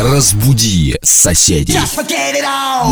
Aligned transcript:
Разбуди 0.00 0.96
соседей. 1.02 1.74
Just 1.74 1.94
forget 1.94 2.34
it 2.34 2.42
all. 2.42 2.90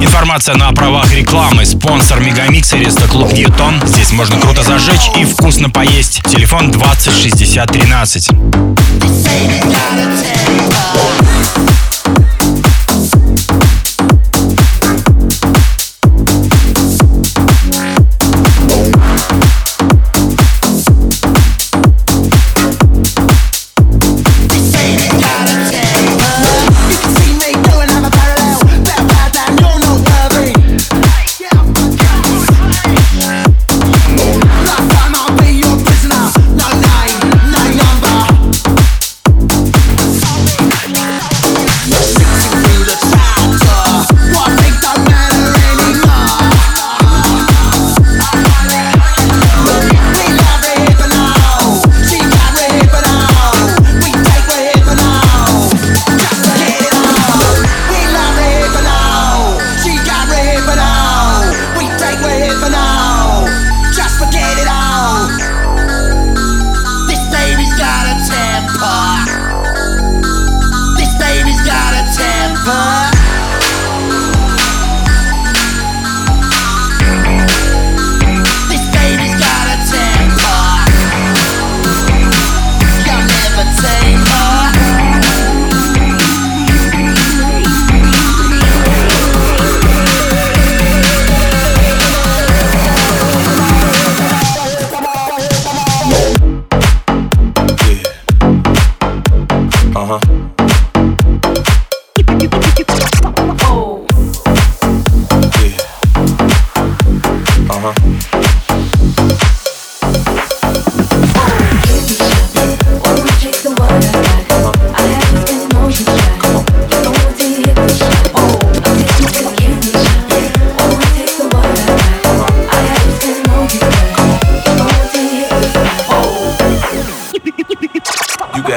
Информация 0.00 0.54
на 0.54 0.70
правах 0.70 1.12
рекламы. 1.12 1.66
Спонсор 1.66 2.20
Мегамикса 2.20 2.76
Рестоклуб 2.76 3.32
Ньютон. 3.32 3.82
Здесь 3.84 4.12
можно 4.12 4.38
круто 4.38 4.62
зажечь 4.62 5.10
и 5.16 5.24
вкусно 5.24 5.68
поесть. 5.68 6.22
Телефон 6.30 6.70
20 6.70 7.12
60 7.12 7.72
13. 7.72 8.28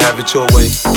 Have 0.07 0.19
it 0.19 0.33
your 0.33 0.47
way. 0.53 0.96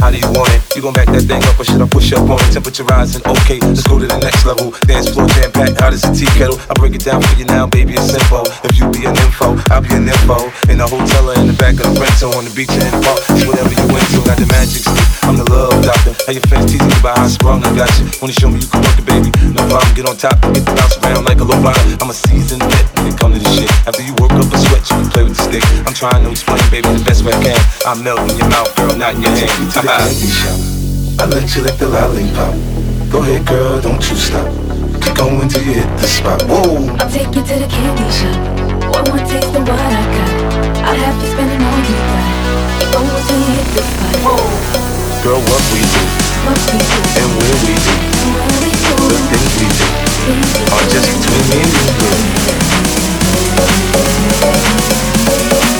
How 0.00 0.10
do 0.10 0.16
you 0.16 0.32
want 0.32 0.48
it? 0.56 0.64
You 0.74 0.80
gon' 0.80 0.96
back 0.96 1.12
that 1.12 1.28
thing 1.28 1.44
up 1.44 1.60
or 1.60 1.64
should 1.68 1.82
I 1.82 1.84
push 1.84 2.08
up 2.16 2.24
on 2.24 2.40
it? 2.40 2.56
Temperature 2.56 2.88
rising, 2.88 3.20
okay, 3.20 3.60
let's 3.60 3.84
go 3.84 4.00
to 4.00 4.08
the 4.08 4.16
next 4.16 4.48
level. 4.48 4.72
Dance 4.88 5.12
floor 5.12 5.28
jam 5.36 5.52
packed, 5.52 5.76
hot 5.76 5.92
as 5.92 6.00
a 6.08 6.10
tea 6.16 6.30
kettle. 6.40 6.56
I 6.70 6.74
break 6.80 6.96
it 6.96 7.04
down 7.04 7.20
for 7.20 7.36
you 7.36 7.44
now, 7.44 7.68
baby, 7.68 7.92
it's 7.92 8.08
simple. 8.08 8.48
If 8.64 8.80
you 8.80 8.88
be 8.88 9.04
an 9.04 9.12
info, 9.20 9.60
I'll 9.68 9.84
be 9.84 9.92
an 9.92 10.08
info. 10.08 10.48
In 10.72 10.80
the 10.80 10.88
hotel 10.88 11.28
or 11.28 11.36
in 11.36 11.52
the 11.52 11.56
back 11.60 11.76
of 11.84 11.92
the 11.92 12.00
rental, 12.00 12.32
on 12.32 12.48
the 12.48 12.52
beach 12.56 12.72
or 12.72 12.80
in 12.80 12.96
the 12.96 13.00
park, 13.04 13.20
it's 13.28 13.44
whatever 13.44 13.68
you 13.76 13.84
into. 13.92 14.24
Got 14.24 14.40
the 14.40 14.48
magic 14.48 14.88
stick, 14.88 15.04
I'm 15.28 15.36
the 15.36 15.44
love 15.52 15.76
doctor. 15.84 16.16
How 16.24 16.32
your 16.32 16.46
fans 16.48 16.72
teasing 16.72 16.88
me 16.88 16.96
about 16.96 17.20
how 17.20 17.28
I 17.28 17.30
sprung, 17.30 17.60
I 17.60 17.70
got 17.76 17.92
you. 18.00 18.08
Wanna 18.24 18.32
show 18.32 18.48
me 18.48 18.64
you 18.64 18.70
can 18.72 18.80
work 18.80 18.96
it, 18.96 19.04
baby? 19.04 19.28
No 19.52 19.60
problem, 19.68 19.92
get 19.92 20.08
on 20.08 20.16
top, 20.16 20.40
get 20.56 20.64
the 20.64 20.72
bounce 20.72 20.96
around 21.04 21.28
like 21.28 21.44
a 21.44 21.46
low 21.46 21.60
rider. 21.60 22.00
I'm 22.00 22.08
a 22.08 22.16
seasoned 22.16 22.64
vet 22.64 22.86
when 22.96 23.12
it 23.12 23.20
come 23.20 23.36
to 23.36 23.40
this 23.42 23.52
shit. 23.52 23.70
After 23.84 24.00
you 24.00 24.16
work 24.16 24.32
up 24.32 24.48
a 24.48 24.58
sweat, 24.64 24.80
you 24.88 24.96
can 24.96 25.08
play 25.12 25.24
with 25.28 25.36
the 25.36 25.44
stick. 25.44 25.64
I'm 25.84 25.92
trying 25.92 26.24
to 26.24 26.30
explain, 26.32 26.62
baby, 26.72 26.88
the 26.88 27.04
best 27.04 27.20
way 27.20 27.36
I 27.36 27.52
can. 27.52 27.60
I 27.84 27.92
melt 28.00 28.24
in 28.32 28.40
your 28.40 28.48
mouth, 28.48 28.72
girl, 28.80 28.96
not 28.96 29.12
in 29.18 29.28
your 29.28 29.34
hand. 29.36 29.52
Candy 29.98 30.30
shop. 30.30 30.58
I 31.18 31.26
let 31.26 31.56
you 31.56 31.62
lick 31.62 31.76
the 31.78 31.88
lollipop. 31.88 32.54
Go 33.10 33.22
ahead, 33.22 33.46
girl, 33.46 33.80
don't 33.80 34.02
you 34.08 34.16
stop. 34.16 34.46
Keep 35.02 35.16
going 35.16 35.48
till 35.48 35.62
you 35.62 35.74
hit 35.82 35.90
the 35.98 36.06
spot. 36.06 36.42
Whoa. 36.46 36.94
I'll 37.00 37.10
take 37.10 37.34
you 37.34 37.42
to 37.42 37.54
the 37.58 37.66
candy 37.66 38.06
shop. 38.14 38.38
One 38.94 39.04
more 39.10 39.18
taste 39.26 39.50
of 39.50 39.62
what 39.66 39.80
I 39.80 40.02
got. 40.14 40.30
I'll 40.86 40.94
have 40.94 41.16
you 41.18 41.28
spending 41.32 41.62
all 41.66 41.80
you 41.82 41.96
got. 42.06 42.28
Keep 42.78 42.90
going 42.94 43.22
till 43.26 43.40
you 43.40 43.50
hit 43.58 43.68
the 43.74 43.82
spot. 43.82 44.14
Whoa. 44.22 44.38
Girl, 45.22 45.40
what 45.42 45.64
we 45.74 45.80
do 45.84 46.02
What 46.46 46.56
we 46.70 46.78
do, 46.80 46.98
and 47.20 47.30
where 47.36 47.58
we 47.66 47.74
do, 47.76 47.94
and 48.20 48.30
where 48.40 48.56
we 48.62 48.70
the 49.10 49.18
things 49.28 49.52
we 49.60 49.66
do 49.70 49.86
are 50.70 50.86
just 50.88 51.08
between 51.12 51.44
me 51.50 51.58
and 51.60 51.72
you, 55.74 55.79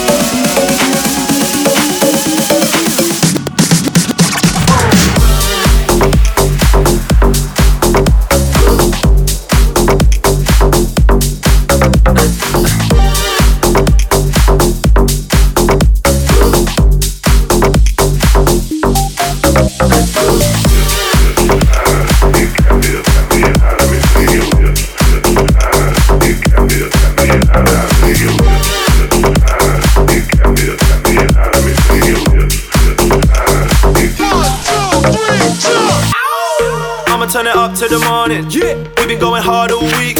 to 37.81 37.89
the 37.89 38.05
morning. 38.05 38.45
Yeah, 38.53 38.77
we 39.01 39.09
been 39.09 39.17
going 39.17 39.41
hard 39.41 39.73
all 39.73 39.81
week. 39.97 40.13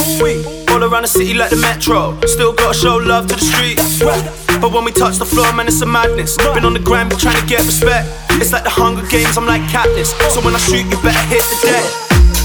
All 0.74 0.82
around 0.82 1.06
the 1.06 1.12
city 1.14 1.38
like 1.38 1.54
the 1.54 1.62
metro. 1.62 2.18
Still 2.26 2.58
gotta 2.58 2.74
show 2.74 2.98
love 2.98 3.30
to 3.30 3.38
the 3.38 3.46
streets. 3.46 4.02
But 4.58 4.74
when 4.74 4.82
we 4.82 4.90
touch 4.90 5.22
the 5.22 5.30
floor, 5.30 5.46
man, 5.54 5.70
it's 5.70 5.78
a 5.82 5.86
madness. 5.86 6.42
Been 6.58 6.66
on 6.66 6.74
the 6.74 6.82
grind, 6.82 7.14
been 7.14 7.22
trying 7.22 7.38
to 7.38 7.46
get 7.46 7.62
respect. 7.70 8.10
It's 8.42 8.50
like 8.50 8.66
the 8.66 8.74
Hunger 8.74 9.06
Games, 9.14 9.38
I'm 9.38 9.46
like 9.46 9.62
Katniss. 9.70 10.10
So 10.34 10.42
when 10.42 10.58
I 10.58 10.62
shoot, 10.64 10.90
you 10.90 10.98
better 11.06 11.22
hit 11.30 11.46
the 11.54 11.58
deck. 11.70 11.86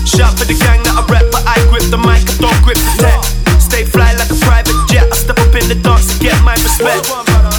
Shout 0.05 0.37
for 0.37 0.45
the 0.45 0.53
gang 0.53 0.85
that 0.85 1.01
I 1.01 1.03
rep, 1.09 1.25
but 1.33 1.49
I 1.49 1.57
grip 1.73 1.89
the 1.89 1.97
mic, 1.97 2.21
I 2.29 2.37
don't 2.37 2.61
grip 2.61 2.77
the 2.77 2.93
tech. 3.01 3.17
Stay 3.57 3.89
fly 3.89 4.13
like 4.21 4.29
a 4.29 4.37
private 4.45 4.77
jet. 4.93 5.09
I 5.09 5.17
step 5.17 5.41
up 5.41 5.55
in 5.57 5.65
the 5.73 5.81
dance 5.81 6.13
to 6.13 6.17
get 6.21 6.37
my 6.45 6.61
respect. 6.61 7.09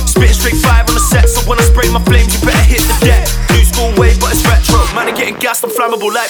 Spit 0.06 0.30
straight 0.38 0.62
five 0.62 0.86
on 0.86 0.94
the 0.94 1.02
set, 1.02 1.26
so 1.26 1.42
when 1.50 1.58
I 1.58 1.66
spray 1.66 1.90
my 1.90 2.06
flames, 2.06 2.38
you 2.38 2.42
better 2.46 2.68
hit 2.70 2.86
the 2.86 2.98
deck. 3.02 3.26
New 3.50 3.66
school 3.66 3.90
way, 3.98 4.14
but 4.22 4.30
it's 4.30 4.46
retro. 4.46 4.78
Man, 4.94 5.10
I'm 5.10 5.18
getting 5.18 5.42
gassed, 5.42 5.66
I'm 5.66 5.74
flammable 5.74 6.14
like. 6.14 6.30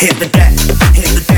hit 0.00 0.16
the 0.20 0.28
deck, 0.28 0.52
hit 0.94 1.06
the 1.06 1.24
deck. 1.26 1.37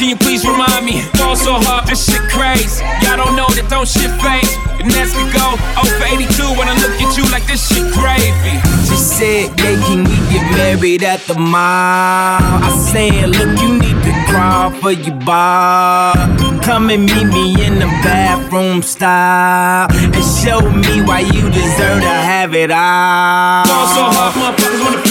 Can 0.00 0.08
you 0.08 0.16
please 0.16 0.48
remind 0.48 0.86
me? 0.86 1.02
Fall 1.20 1.36
so 1.36 1.60
hard, 1.60 1.86
this 1.86 2.08
shit 2.08 2.24
crazy. 2.32 2.80
Y'all 3.04 3.20
don't 3.20 3.36
know 3.36 3.44
that 3.52 3.68
don't 3.68 3.84
shit 3.84 4.08
faze. 4.16 4.48
And 4.80 4.88
that's 4.96 5.12
could 5.12 5.28
go 5.28 5.60
0 5.76 6.00
for 6.00 6.08
82 6.08 6.40
when 6.56 6.72
I 6.72 6.74
look 6.80 6.96
at 7.04 7.12
you 7.20 7.28
like 7.28 7.44
this 7.44 7.60
shit 7.68 7.84
gravy. 7.92 8.56
She 8.88 8.96
said, 8.96 9.52
yeah, 9.60 9.76
can 9.84 10.08
we 10.08 10.16
get 10.32 10.40
married 10.56 11.04
at 11.04 11.20
the 11.28 11.36
mall? 11.36 12.40
I 12.40 12.72
said, 12.88 13.28
look, 13.28 13.52
you 13.60 13.76
need 13.76 14.00
to 14.00 14.12
crawl 14.24 14.72
for 14.80 14.96
your 14.96 15.20
bar. 15.20 16.16
Come 16.64 16.88
and 16.88 17.04
meet 17.04 17.28
me 17.28 17.60
in 17.60 17.76
the 17.76 17.90
bathroom 18.00 18.80
style 18.80 19.92
and 19.92 20.24
show 20.40 20.64
me 20.64 21.04
why 21.04 21.28
you 21.28 21.44
deserve 21.52 22.00
to 22.00 22.16
have 22.24 22.56
it 22.56 22.72
all. 22.72 23.68
Fall 23.68 23.84
so 23.92 24.02
hard, 24.16 24.32
motherfuckers 24.32 24.80
wanna 24.80 25.09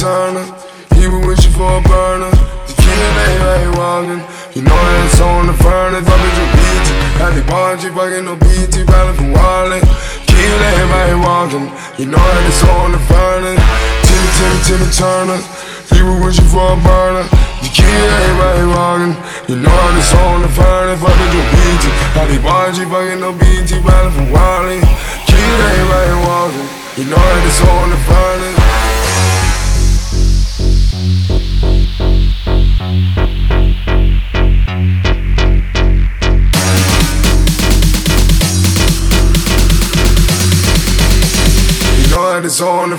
Turner. 0.00 0.48
He 0.96 1.04
was 1.12 1.20
wishing 1.28 1.52
for 1.52 1.76
a 1.76 1.82
burner. 1.84 2.32
The 2.32 2.72
kid 2.72 2.96
ain't 3.20 3.40
right 3.44 3.68
walking. 3.76 4.24
You 4.56 4.64
know 4.64 4.80
it's 5.04 5.20
on 5.20 5.44
the 5.44 5.52
furnace. 5.60 6.08
Fuck 6.08 6.16
with 6.24 6.40
your 6.40 6.50
bitch. 6.56 6.88
Had 7.20 7.36
the 7.36 7.44
bunch, 7.44 7.84
fucking 7.84 8.24
no 8.24 8.32
BT, 8.40 8.88
battling 8.88 9.16
from 9.20 9.36
Wallet. 9.36 9.84
Kid 10.24 10.56
ain't 10.56 10.88
right 10.88 11.12
walking. 11.20 11.68
You 12.00 12.08
know 12.08 12.16
it's 12.48 12.64
on 12.64 12.96
the 12.96 13.00
furnace. 13.12 13.60
Timmy, 14.08 14.28
Timmy, 14.40 14.58
Timmy 14.64 14.88
Turner. 14.88 15.40
He 15.92 16.00
was 16.00 16.16
wishing 16.24 16.48
for 16.48 16.64
a 16.64 16.80
burner. 16.80 17.28
The 17.60 17.68
kid 17.68 17.84
ain't 17.92 18.36
right 18.40 18.64
walking. 18.72 19.12
You 19.52 19.60
know 19.60 19.80
it's 20.00 20.16
on 20.16 20.40
the 20.40 20.48
furnace. 20.48 20.96
Fuck 20.96 21.12
with 21.12 21.36
your 21.36 21.44
bitch. 21.52 21.84
Had 22.16 22.32
the 22.32 22.40
bunch, 22.40 22.80
fucking 22.88 23.20
no 23.20 23.36
BT, 23.36 23.84
battling 23.84 24.16
from 24.16 24.32
Wallet. 24.32 24.80
Kid 25.28 25.44
ain't 25.44 25.92
right 25.92 26.16
walking. 26.24 26.68
You 26.96 27.04
know 27.04 27.20
it's 27.44 27.60
on 27.68 27.92
the 27.92 28.00
furnace. 28.08 28.59
That 42.30 42.44
it's 42.44 42.60
on 42.60 42.90
the 42.90 42.96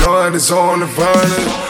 know 0.00 0.22
that 0.22 0.34
on 0.50 0.80
the 0.80 0.86
furnace. 0.86 1.69